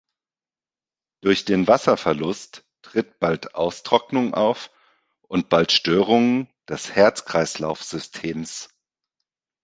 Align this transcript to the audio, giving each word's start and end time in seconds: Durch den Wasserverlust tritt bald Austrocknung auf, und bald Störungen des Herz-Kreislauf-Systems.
Durch 1.23 1.45
den 1.45 1.67
Wasserverlust 1.67 2.65
tritt 2.81 3.19
bald 3.19 3.53
Austrocknung 3.53 4.33
auf, 4.33 4.71
und 5.27 5.49
bald 5.49 5.71
Störungen 5.71 6.49
des 6.67 6.95
Herz-Kreislauf-Systems. 6.95 8.69